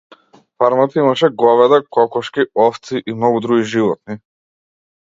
Фармата 0.61 0.99
имаше 1.01 1.29
говеда, 1.43 1.79
кокошки, 1.99 2.47
овци 2.67 3.03
и 3.07 3.13
многу 3.21 3.39
други 3.49 3.71
животни. 3.77 4.21